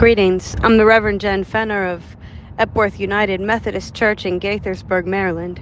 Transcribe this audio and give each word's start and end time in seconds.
Greetings. 0.00 0.56
I'm 0.62 0.78
the 0.78 0.86
Reverend 0.86 1.20
Jen 1.20 1.44
Fenner 1.44 1.86
of 1.86 2.16
Epworth 2.56 2.98
United 2.98 3.38
Methodist 3.38 3.92
Church 3.92 4.24
in 4.24 4.40
Gaithersburg, 4.40 5.04
Maryland. 5.04 5.60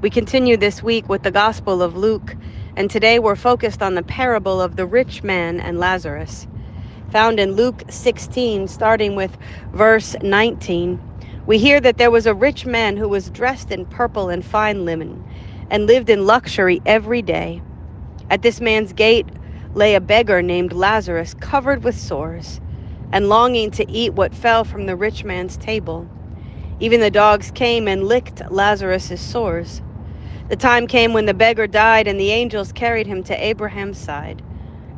We 0.00 0.08
continue 0.08 0.56
this 0.56 0.84
week 0.84 1.08
with 1.08 1.24
the 1.24 1.32
Gospel 1.32 1.82
of 1.82 1.96
Luke, 1.96 2.36
and 2.76 2.88
today 2.88 3.18
we're 3.18 3.34
focused 3.34 3.82
on 3.82 3.96
the 3.96 4.04
parable 4.04 4.60
of 4.60 4.76
the 4.76 4.86
rich 4.86 5.24
man 5.24 5.58
and 5.58 5.80
Lazarus. 5.80 6.46
Found 7.10 7.40
in 7.40 7.54
Luke 7.54 7.82
16, 7.88 8.68
starting 8.68 9.16
with 9.16 9.36
verse 9.72 10.14
19, 10.22 11.00
we 11.46 11.58
hear 11.58 11.80
that 11.80 11.98
there 11.98 12.12
was 12.12 12.26
a 12.26 12.34
rich 12.34 12.66
man 12.66 12.96
who 12.96 13.08
was 13.08 13.30
dressed 13.30 13.72
in 13.72 13.84
purple 13.86 14.28
and 14.28 14.44
fine 14.44 14.84
linen 14.84 15.24
and 15.70 15.88
lived 15.88 16.08
in 16.08 16.24
luxury 16.24 16.80
every 16.86 17.20
day. 17.20 17.60
At 18.30 18.42
this 18.42 18.60
man's 18.60 18.92
gate 18.92 19.26
lay 19.74 19.96
a 19.96 20.00
beggar 20.00 20.40
named 20.40 20.72
Lazarus, 20.72 21.34
covered 21.34 21.82
with 21.82 21.98
sores 21.98 22.60
and 23.12 23.28
longing 23.28 23.70
to 23.72 23.90
eat 23.90 24.14
what 24.14 24.34
fell 24.34 24.64
from 24.64 24.86
the 24.86 24.96
rich 24.96 25.24
man's 25.24 25.56
table. 25.56 26.06
Even 26.80 27.00
the 27.00 27.10
dogs 27.10 27.50
came 27.50 27.88
and 27.88 28.04
licked 28.06 28.42
Lazarus's 28.50 29.20
sores. 29.20 29.80
The 30.48 30.56
time 30.56 30.86
came 30.86 31.12
when 31.12 31.26
the 31.26 31.34
beggar 31.34 31.66
died, 31.66 32.06
and 32.06 32.20
the 32.20 32.30
angels 32.30 32.72
carried 32.72 33.06
him 33.06 33.22
to 33.24 33.44
Abraham's 33.44 33.98
side. 33.98 34.42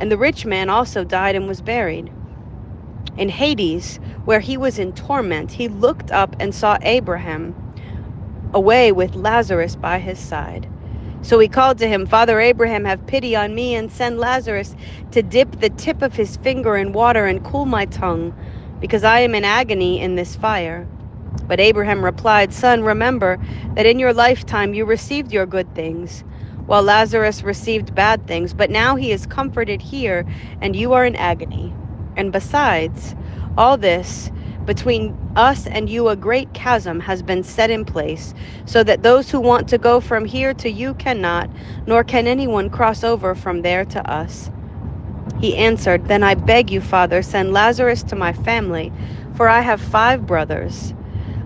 And 0.00 0.10
the 0.10 0.18
rich 0.18 0.44
man 0.46 0.70
also 0.70 1.04
died 1.04 1.36
and 1.36 1.46
was 1.46 1.60
buried. 1.60 2.12
In 3.16 3.28
Hades, 3.30 3.98
where 4.24 4.40
he 4.40 4.56
was 4.56 4.78
in 4.78 4.92
torment, 4.92 5.52
he 5.52 5.68
looked 5.68 6.10
up 6.10 6.36
and 6.40 6.54
saw 6.54 6.78
Abraham 6.82 7.54
away 8.52 8.92
with 8.92 9.14
Lazarus 9.14 9.76
by 9.76 9.98
his 9.98 10.18
side. 10.18 10.68
So 11.26 11.40
he 11.40 11.48
called 11.48 11.78
to 11.78 11.88
him, 11.88 12.06
Father 12.06 12.38
Abraham, 12.38 12.84
have 12.84 13.04
pity 13.08 13.34
on 13.34 13.52
me 13.52 13.74
and 13.74 13.90
send 13.90 14.20
Lazarus 14.20 14.76
to 15.10 15.24
dip 15.24 15.58
the 15.58 15.70
tip 15.70 16.00
of 16.00 16.14
his 16.14 16.36
finger 16.36 16.76
in 16.76 16.92
water 16.92 17.26
and 17.26 17.42
cool 17.42 17.66
my 17.66 17.84
tongue, 17.86 18.32
because 18.80 19.02
I 19.02 19.18
am 19.18 19.34
in 19.34 19.44
agony 19.44 20.00
in 20.00 20.14
this 20.14 20.36
fire. 20.36 20.86
But 21.48 21.58
Abraham 21.58 22.04
replied, 22.04 22.52
Son, 22.52 22.84
remember 22.84 23.40
that 23.74 23.86
in 23.86 23.98
your 23.98 24.12
lifetime 24.12 24.72
you 24.72 24.84
received 24.84 25.32
your 25.32 25.46
good 25.46 25.74
things, 25.74 26.22
while 26.66 26.84
Lazarus 26.84 27.42
received 27.42 27.92
bad 27.92 28.24
things, 28.28 28.54
but 28.54 28.70
now 28.70 28.94
he 28.94 29.10
is 29.10 29.26
comforted 29.26 29.82
here, 29.82 30.24
and 30.60 30.76
you 30.76 30.92
are 30.92 31.04
in 31.04 31.16
agony. 31.16 31.74
And 32.14 32.30
besides 32.30 33.16
all 33.58 33.76
this, 33.76 34.30
between 34.66 35.16
us 35.36 35.66
and 35.68 35.90
you, 35.90 36.08
a 36.08 36.16
great 36.16 36.52
chasm 36.54 37.00
has 37.02 37.22
been 37.22 37.44
set 37.44 37.70
in 37.70 37.84
place, 37.86 38.34
so 38.66 38.84
that 38.84 39.02
those 39.04 39.30
who 39.30 39.40
want 39.40 39.68
to 39.68 39.78
go 39.78 40.00
from 40.00 40.26
here 40.26 40.54
to 40.54 40.70
you 40.70 40.94
cannot, 40.94 41.50
nor 41.86 42.04
can 42.04 42.26
anyone 42.28 42.70
cross 42.70 43.04
over 43.04 43.34
from 43.36 43.62
there 43.62 43.86
to 43.86 44.10
us. 44.10 44.50
He 45.36 45.56
answered, 45.56 46.06
Then 46.06 46.22
I 46.24 46.34
beg 46.36 46.70
you, 46.70 46.80
Father, 46.82 47.22
send 47.22 47.52
Lazarus 47.52 48.04
to 48.04 48.16
my 48.16 48.32
family, 48.32 48.92
for 49.32 49.48
I 49.48 49.62
have 49.62 49.82
five 49.82 50.26
brothers. 50.26 50.94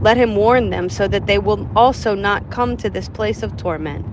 Let 0.00 0.16
him 0.18 0.36
warn 0.36 0.70
them, 0.70 0.90
so 0.90 1.08
that 1.08 1.26
they 1.26 1.38
will 1.38 1.68
also 1.76 2.14
not 2.14 2.50
come 2.50 2.76
to 2.78 2.90
this 2.90 3.08
place 3.08 3.42
of 3.42 3.56
torment. 3.56 4.06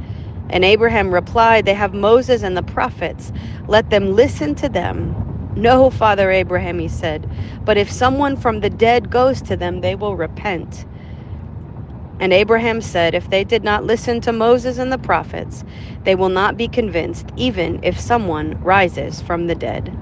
And 0.49 0.65
Abraham 0.65 1.13
replied, 1.13 1.65
They 1.65 1.75
have 1.75 1.93
Moses 1.93 2.43
and 2.43 2.57
the 2.57 2.63
prophets. 2.63 3.31
Let 3.67 3.89
them 3.91 4.15
listen 4.15 4.55
to 4.57 4.69
them. 4.69 5.32
No, 5.55 5.91
Father 5.91 6.31
Abraham, 6.31 6.79
he 6.79 6.87
said, 6.89 7.27
but 7.65 7.77
if 7.77 7.91
someone 7.91 8.37
from 8.37 8.61
the 8.61 8.69
dead 8.71 9.09
goes 9.09 9.41
to 9.43 9.57
them, 9.57 9.81
they 9.81 9.95
will 9.95 10.15
repent. 10.17 10.85
And 12.19 12.33
Abraham 12.33 12.81
said, 12.81 13.15
If 13.15 13.29
they 13.29 13.43
did 13.43 13.63
not 13.63 13.85
listen 13.85 14.21
to 14.21 14.33
Moses 14.33 14.79
and 14.79 14.91
the 14.91 14.99
prophets, 14.99 15.63
they 16.05 16.15
will 16.15 16.29
not 16.29 16.57
be 16.57 16.67
convinced, 16.69 17.31
even 17.35 17.79
if 17.83 17.99
someone 17.99 18.55
rises 18.61 19.21
from 19.21 19.47
the 19.47 19.55
dead. 19.55 19.97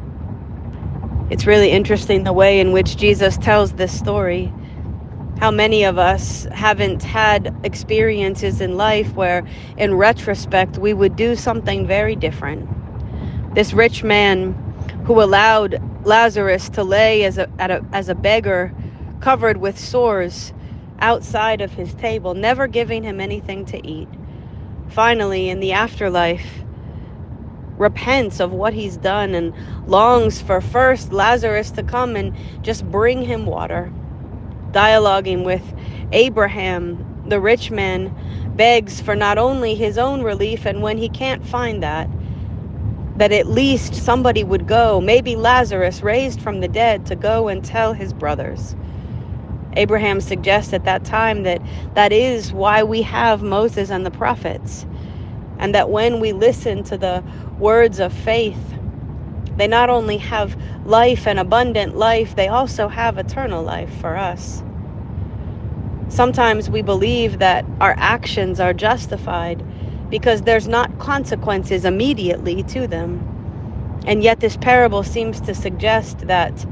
It's 1.30 1.48
really 1.48 1.72
interesting 1.72 2.24
the 2.24 2.34
way 2.34 2.60
in 2.60 2.72
which 2.72 2.98
Jesus 2.98 3.38
tells 3.38 3.74
this 3.74 3.94
story. 3.94 4.56
How 5.38 5.52
many 5.52 5.84
of 5.84 5.98
us 5.98 6.48
haven't 6.54 7.04
had 7.04 7.52
experiences 7.64 8.62
in 8.62 8.78
life 8.78 9.16
where, 9.18 9.44
in 9.78 9.96
retrospect, 9.96 10.78
we 10.78 10.94
would 10.94 11.16
do 11.16 11.36
something 11.36 11.88
very 11.88 12.16
different. 12.16 12.70
This 13.56 13.74
rich 13.74 14.04
man 14.04 14.58
who 15.06 15.22
allowed 15.22 15.80
Lazarus 16.04 16.70
to 16.70 16.84
lay 16.84 17.24
as 17.24 17.38
a, 17.38 17.48
a, 17.60 17.82
as 17.94 18.10
a 18.10 18.16
beggar 18.16 18.72
covered 19.20 19.58
with 19.58 19.78
sores 19.78 20.54
outside 21.00 21.62
of 21.62 21.74
his 21.74 21.94
table, 21.96 22.34
never 22.34 22.68
giving 22.68 23.04
him 23.04 23.20
anything 23.20 23.66
to 23.66 23.88
eat. 23.88 24.10
Finally, 24.88 25.50
in 25.50 25.60
the 25.60 25.72
afterlife, 25.72 26.64
repents 27.78 28.40
of 28.40 28.52
what 28.52 28.74
he's 28.74 28.98
done 28.98 29.34
and 29.34 29.54
longs 29.88 30.40
for 30.42 30.62
first 30.62 31.12
Lazarus 31.12 31.72
to 31.72 31.84
come 31.84 32.16
and 32.16 32.34
just 32.62 32.90
bring 32.92 33.24
him 33.24 33.46
water. 33.46 33.92
Dialoguing 34.72 35.44
with 35.44 35.74
Abraham, 36.12 37.06
the 37.26 37.40
rich 37.40 37.72
man 37.72 38.14
begs 38.56 39.02
for 39.02 39.16
not 39.16 39.38
only 39.38 39.76
his 39.76 39.98
own 39.98 40.24
relief, 40.24 40.66
and 40.66 40.82
when 40.82 40.98
he 40.98 41.10
can't 41.10 41.44
find 41.44 41.82
that, 41.84 42.08
that 43.22 43.32
at 43.32 43.48
least 43.48 43.94
somebody 43.94 44.44
would 44.44 44.66
go, 44.66 45.00
maybe 45.00 45.36
Lazarus 45.36 46.02
raised 46.02 46.40
from 46.40 46.60
the 46.60 46.68
dead, 46.68 47.06
to 47.06 47.16
go 47.16 47.50
and 47.50 47.64
tell 47.64 47.94
his 47.94 48.14
brothers. 48.14 48.76
Abraham 49.74 50.22
suggests 50.22 50.74
at 50.74 50.86
that 50.86 51.04
time 51.04 51.44
that 51.44 51.62
that 51.94 52.12
is 52.12 52.52
why 52.52 52.82
we 52.82 53.04
have 53.04 53.44
Moses 53.44 53.92
and 53.92 54.04
the 54.04 54.10
prophets, 54.10 54.88
and 55.60 55.76
that 55.76 55.92
when 55.92 56.20
we 56.20 56.32
listen 56.34 56.84
to 56.86 56.98
the 56.98 57.24
words 57.60 58.00
of 58.00 58.12
faith, 58.12 58.74
they 59.56 59.68
not 59.68 59.92
only 59.92 60.18
have 60.18 60.58
life 60.84 61.28
and 61.28 61.38
abundant 61.38 61.96
life, 61.96 62.34
they 62.34 62.48
also 62.48 62.88
have 62.88 63.20
eternal 63.20 63.62
life 63.64 63.92
for 63.92 64.18
us. 64.18 64.64
Sometimes 66.10 66.72
we 66.72 66.82
believe 66.82 67.38
that 67.38 67.66
our 67.80 67.94
actions 68.00 68.60
are 68.60 68.74
justified 68.74 69.64
because 70.12 70.44
there's 70.44 70.70
not 70.70 71.00
consequences 71.00 71.86
immediately 71.86 72.64
to 72.66 72.88
them. 72.88 73.28
And 74.08 74.24
yet, 74.24 74.42
this 74.42 74.58
parable 74.58 75.04
seems 75.04 75.42
to 75.44 75.56
suggest 75.56 76.28
that 76.28 76.66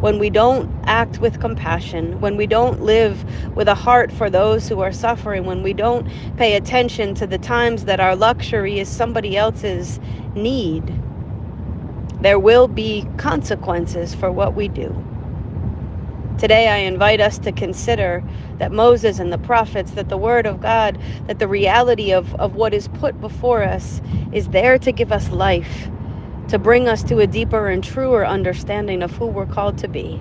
when 0.00 0.18
we 0.18 0.30
don't 0.30 0.70
act 0.86 1.20
with 1.20 1.40
compassion, 1.40 2.20
when 2.20 2.36
we 2.36 2.46
don't 2.46 2.82
live 2.82 3.24
with 3.56 3.68
a 3.68 3.74
heart 3.76 4.12
for 4.12 4.30
those 4.30 4.68
who 4.68 4.80
are 4.80 4.92
suffering, 4.92 5.46
when 5.46 5.62
we 5.62 5.74
don't 5.74 6.08
pay 6.36 6.56
attention 6.56 7.14
to 7.16 7.26
the 7.26 7.38
times 7.38 7.86
that 7.86 8.00
our 8.00 8.16
luxury 8.16 8.80
is 8.80 8.90
somebody 8.90 9.36
else's 9.36 10.00
need, 10.36 11.00
there 12.20 12.38
will 12.40 12.68
be 12.68 13.06
consequences 13.18 14.14
for 14.14 14.32
what 14.32 14.54
we 14.56 14.68
do. 14.68 15.11
Today, 16.42 16.68
I 16.68 16.78
invite 16.78 17.20
us 17.20 17.38
to 17.38 17.52
consider 17.52 18.20
that 18.58 18.72
Moses 18.72 19.20
and 19.20 19.32
the 19.32 19.38
prophets, 19.38 19.92
that 19.92 20.08
the 20.08 20.16
Word 20.18 20.44
of 20.44 20.60
God, 20.60 20.98
that 21.28 21.38
the 21.38 21.46
reality 21.46 22.12
of, 22.12 22.34
of 22.34 22.56
what 22.56 22.74
is 22.74 22.88
put 22.88 23.20
before 23.20 23.62
us 23.62 24.02
is 24.32 24.48
there 24.48 24.76
to 24.80 24.90
give 24.90 25.12
us 25.12 25.30
life, 25.30 25.88
to 26.48 26.58
bring 26.58 26.88
us 26.88 27.04
to 27.04 27.20
a 27.20 27.28
deeper 27.28 27.68
and 27.68 27.84
truer 27.84 28.26
understanding 28.26 29.04
of 29.04 29.12
who 29.12 29.28
we're 29.28 29.46
called 29.46 29.78
to 29.78 29.88
be. 29.88 30.20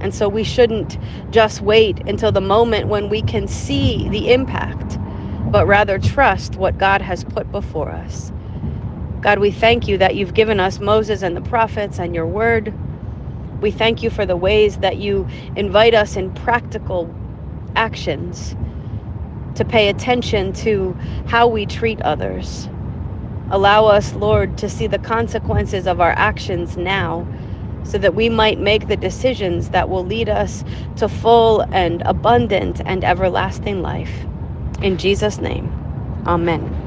And 0.00 0.14
so 0.14 0.26
we 0.26 0.42
shouldn't 0.42 0.96
just 1.30 1.60
wait 1.60 2.00
until 2.08 2.32
the 2.32 2.40
moment 2.40 2.88
when 2.88 3.10
we 3.10 3.20
can 3.20 3.46
see 3.46 4.08
the 4.08 4.32
impact, 4.32 4.98
but 5.52 5.66
rather 5.66 5.98
trust 5.98 6.56
what 6.56 6.78
God 6.78 7.02
has 7.02 7.24
put 7.24 7.52
before 7.52 7.90
us. 7.90 8.32
God, 9.20 9.38
we 9.40 9.50
thank 9.50 9.86
you 9.86 9.98
that 9.98 10.16
you've 10.16 10.34
given 10.34 10.60
us 10.60 10.80
Moses 10.80 11.20
and 11.22 11.36
the 11.36 11.42
prophets 11.42 12.00
and 12.00 12.14
your 12.14 12.26
word. 12.26 12.72
We 13.60 13.70
thank 13.72 14.02
you 14.02 14.10
for 14.10 14.26
the 14.26 14.36
ways 14.36 14.78
that 14.78 14.98
you 14.98 15.26
invite 15.56 15.94
us 15.94 16.16
in 16.16 16.30
practical 16.32 17.14
actions 17.76 18.56
to 19.56 19.64
pay 19.64 19.88
attention 19.88 20.52
to 20.54 20.96
how 21.26 21.48
we 21.48 21.66
treat 21.66 22.00
others. 22.02 22.68
Allow 23.50 23.86
us, 23.86 24.14
Lord, 24.14 24.56
to 24.58 24.68
see 24.68 24.86
the 24.86 24.98
consequences 24.98 25.86
of 25.86 26.00
our 26.00 26.14
actions 26.16 26.76
now 26.76 27.28
so 27.84 27.98
that 27.98 28.14
we 28.14 28.28
might 28.28 28.60
make 28.60 28.88
the 28.88 28.96
decisions 28.96 29.70
that 29.70 29.88
will 29.88 30.04
lead 30.04 30.28
us 30.28 30.64
to 30.96 31.08
full 31.08 31.66
and 31.72 32.02
abundant 32.06 32.82
and 32.86 33.04
everlasting 33.04 33.82
life. 33.82 34.26
In 34.82 34.98
Jesus' 34.98 35.40
name, 35.40 35.72
amen. 36.26 36.85